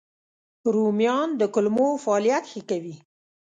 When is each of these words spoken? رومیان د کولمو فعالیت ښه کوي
رومیان 0.73 1.29
د 1.39 1.41
کولمو 1.53 1.87
فعالیت 2.03 2.43
ښه 2.51 2.61
کوي 2.69 2.95